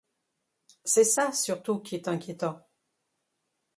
[0.83, 2.65] C'est ça surtout qui est inquiétant.